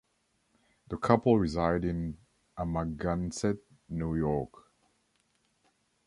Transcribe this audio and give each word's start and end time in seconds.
The 0.87 0.97
couple 0.97 1.37
reside 1.37 1.85
in 1.85 2.17
Amagansett, 2.57 3.59
New 3.87 4.15
York. 4.15 4.49